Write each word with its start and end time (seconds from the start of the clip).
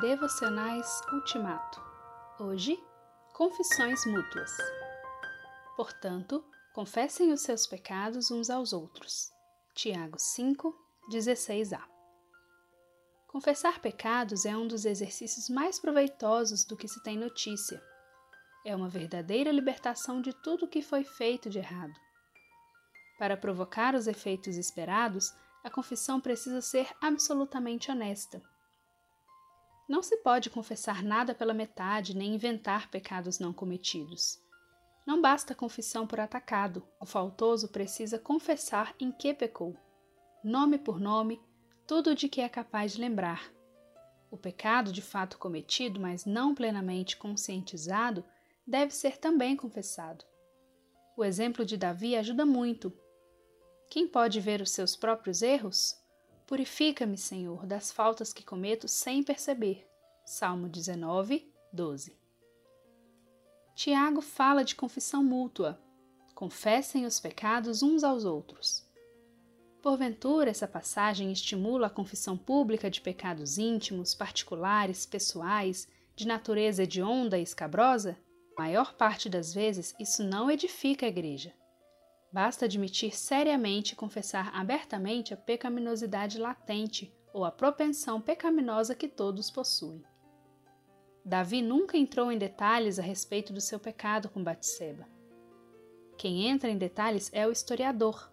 Devocionais 0.00 1.00
Ultimato. 1.10 1.80
Hoje, 2.38 2.78
confissões 3.32 4.04
mútuas. 4.04 4.50
Portanto, 5.74 6.44
confessem 6.74 7.32
os 7.32 7.40
seus 7.40 7.66
pecados 7.66 8.30
uns 8.30 8.50
aos 8.50 8.74
outros. 8.74 9.32
Tiago 9.74 10.18
5, 10.18 10.74
16a. 11.10 11.82
Confessar 13.26 13.80
pecados 13.80 14.44
é 14.44 14.54
um 14.54 14.68
dos 14.68 14.84
exercícios 14.84 15.48
mais 15.48 15.80
proveitosos 15.80 16.66
do 16.66 16.76
que 16.76 16.88
se 16.88 17.02
tem 17.02 17.16
notícia. 17.16 17.82
É 18.66 18.76
uma 18.76 18.90
verdadeira 18.90 19.50
libertação 19.50 20.20
de 20.20 20.34
tudo 20.42 20.66
o 20.66 20.68
que 20.68 20.82
foi 20.82 21.04
feito 21.04 21.48
de 21.48 21.58
errado. 21.58 21.98
Para 23.18 23.34
provocar 23.34 23.94
os 23.94 24.06
efeitos 24.06 24.58
esperados, 24.58 25.34
a 25.64 25.70
confissão 25.70 26.20
precisa 26.20 26.60
ser 26.60 26.86
absolutamente 27.00 27.90
honesta. 27.90 28.42
Não 29.88 30.02
se 30.02 30.16
pode 30.18 30.50
confessar 30.50 31.02
nada 31.02 31.34
pela 31.34 31.54
metade 31.54 32.16
nem 32.16 32.34
inventar 32.34 32.90
pecados 32.90 33.38
não 33.38 33.52
cometidos. 33.52 34.40
Não 35.06 35.20
basta 35.22 35.54
confissão 35.54 36.06
por 36.06 36.18
atacado, 36.18 36.82
o 37.00 37.06
faltoso 37.06 37.68
precisa 37.68 38.18
confessar 38.18 38.94
em 38.98 39.12
que 39.12 39.32
pecou, 39.32 39.76
nome 40.42 40.78
por 40.78 40.98
nome, 40.98 41.40
tudo 41.86 42.14
de 42.14 42.28
que 42.28 42.40
é 42.40 42.48
capaz 42.48 42.92
de 42.92 43.00
lembrar. 43.00 43.52
O 44.28 44.36
pecado 44.36 44.90
de 44.90 45.00
fato 45.00 45.38
cometido, 45.38 46.00
mas 46.00 46.24
não 46.24 46.52
plenamente 46.52 47.16
conscientizado, 47.16 48.24
deve 48.66 48.92
ser 48.92 49.18
também 49.18 49.56
confessado. 49.56 50.24
O 51.16 51.24
exemplo 51.24 51.64
de 51.64 51.76
Davi 51.76 52.16
ajuda 52.16 52.44
muito. 52.44 52.92
Quem 53.88 54.08
pode 54.08 54.40
ver 54.40 54.60
os 54.60 54.72
seus 54.72 54.96
próprios 54.96 55.40
erros? 55.40 55.94
Purifica-me, 56.46 57.18
Senhor, 57.18 57.66
das 57.66 57.90
faltas 57.90 58.32
que 58.32 58.44
cometo 58.44 58.86
sem 58.86 59.22
perceber. 59.22 59.84
Salmo 60.24 60.68
19, 60.68 61.52
12. 61.72 62.16
Tiago 63.74 64.20
fala 64.20 64.64
de 64.64 64.76
confissão 64.76 65.24
mútua. 65.24 65.80
Confessem 66.36 67.04
os 67.04 67.18
pecados 67.18 67.82
uns 67.82 68.04
aos 68.04 68.24
outros. 68.24 68.86
Porventura, 69.82 70.50
essa 70.50 70.68
passagem 70.68 71.32
estimula 71.32 71.88
a 71.88 71.90
confissão 71.90 72.36
pública 72.36 72.88
de 72.88 73.00
pecados 73.00 73.58
íntimos, 73.58 74.14
particulares, 74.14 75.04
pessoais, 75.04 75.88
de 76.14 76.26
natureza 76.26 76.84
hedionda 76.84 77.38
e 77.38 77.42
escabrosa? 77.42 78.16
Maior 78.56 78.94
parte 78.94 79.28
das 79.28 79.52
vezes, 79.52 79.94
isso 79.98 80.22
não 80.22 80.50
edifica 80.50 81.06
a 81.06 81.08
igreja. 81.08 81.52
Basta 82.36 82.66
admitir 82.66 83.16
seriamente 83.16 83.94
e 83.94 83.96
confessar 83.96 84.54
abertamente 84.54 85.32
a 85.32 85.38
pecaminosidade 85.38 86.38
latente 86.38 87.10
ou 87.32 87.46
a 87.46 87.50
propensão 87.50 88.20
pecaminosa 88.20 88.94
que 88.94 89.08
todos 89.08 89.50
possuem. 89.50 90.04
Davi 91.24 91.62
nunca 91.62 91.96
entrou 91.96 92.30
em 92.30 92.36
detalhes 92.36 92.98
a 92.98 93.02
respeito 93.02 93.54
do 93.54 93.60
seu 93.62 93.80
pecado 93.80 94.28
com 94.28 94.44
Batseba. 94.44 95.08
Quem 96.18 96.46
entra 96.46 96.68
em 96.68 96.76
detalhes 96.76 97.30
é 97.32 97.46
o 97.46 97.50
historiador. 97.50 98.30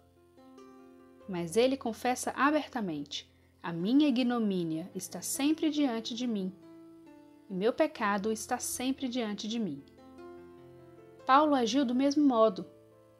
Mas 1.26 1.56
ele 1.56 1.74
confessa 1.74 2.30
abertamente: 2.36 3.26
a 3.62 3.72
minha 3.72 4.06
ignomínia 4.06 4.90
está 4.94 5.22
sempre 5.22 5.70
diante 5.70 6.14
de 6.14 6.26
mim, 6.26 6.54
e 7.48 7.54
meu 7.54 7.72
pecado 7.72 8.30
está 8.30 8.58
sempre 8.58 9.08
diante 9.08 9.48
de 9.48 9.58
mim. 9.58 9.82
Paulo 11.24 11.54
agiu 11.54 11.86
do 11.86 11.94
mesmo 11.94 12.22
modo, 12.22 12.66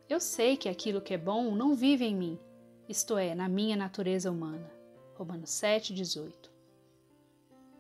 eu 0.09 0.21
sei 0.21 0.57
que 0.57 0.69
aquilo 0.69 1.01
que 1.01 1.15
é 1.15 1.19
bom 1.19 1.55
não 1.55 1.75
vive 1.75 2.05
em 2.05 2.15
mim, 2.15 2.39
isto 2.89 3.17
é, 3.17 3.35
na 3.35 3.49
minha 3.49 3.77
natureza 3.77 4.31
humana. 4.31 4.71
Romanos 5.17 5.51
7, 5.51 5.95
18. 5.95 6.53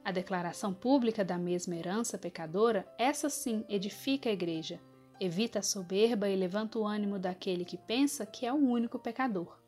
A 0.02 0.10
declaração 0.10 0.72
pública 0.72 1.24
da 1.24 1.36
mesma 1.36 1.76
herança 1.76 2.16
pecadora, 2.16 2.86
essa 2.98 3.28
sim 3.28 3.64
edifica 3.68 4.30
a 4.30 4.32
igreja, 4.32 4.80
evita 5.20 5.58
a 5.58 5.62
soberba 5.62 6.28
e 6.28 6.36
levanta 6.36 6.78
o 6.78 6.86
ânimo 6.86 7.18
daquele 7.18 7.64
que 7.64 7.76
pensa 7.76 8.24
que 8.24 8.46
é 8.46 8.52
o 8.52 8.56
único 8.56 8.98
pecador. 8.98 9.58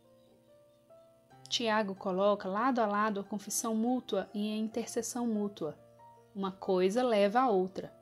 Tiago 1.49 1.95
coloca 1.95 2.49
lado 2.49 2.81
a 2.81 2.87
lado 2.87 3.21
a 3.21 3.25
confissão 3.25 3.75
mútua 3.75 4.29
e 4.35 4.53
a 4.53 4.57
intercessão 4.57 5.27
mútua. 5.27 5.79
Uma 6.35 6.53
coisa 6.53 7.03
leva 7.03 7.41
a 7.41 7.49
outra. 7.49 7.95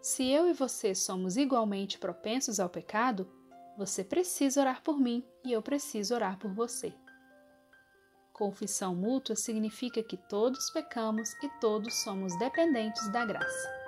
Se 0.00 0.26
eu 0.30 0.48
e 0.48 0.52
você 0.52 0.94
somos 0.94 1.36
igualmente 1.36 1.98
propensos 1.98 2.58
ao 2.58 2.68
pecado, 2.68 3.28
você 3.80 4.04
precisa 4.04 4.60
orar 4.60 4.82
por 4.82 5.00
mim 5.00 5.24
e 5.42 5.52
eu 5.52 5.62
preciso 5.62 6.14
orar 6.14 6.38
por 6.38 6.52
você. 6.52 6.92
Confissão 8.30 8.94
mútua 8.94 9.34
significa 9.34 10.02
que 10.02 10.18
todos 10.18 10.68
pecamos 10.70 11.32
e 11.42 11.48
todos 11.62 11.94
somos 12.02 12.38
dependentes 12.38 13.10
da 13.10 13.24
graça. 13.24 13.79